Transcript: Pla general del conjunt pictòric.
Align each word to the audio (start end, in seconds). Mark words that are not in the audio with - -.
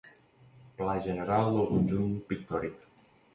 Pla 0.79 0.95
general 1.07 1.51
del 1.57 1.69
conjunt 1.75 2.17
pictòric. 2.33 2.91